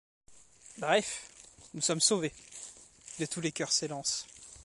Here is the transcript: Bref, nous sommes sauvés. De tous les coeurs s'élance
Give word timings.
Bref, 0.79 1.29
nous 1.75 1.81
sommes 1.81 2.01
sauvés. 2.01 2.33
De 3.19 3.27
tous 3.27 3.39
les 3.39 3.51
coeurs 3.51 3.71
s'élance 3.71 4.25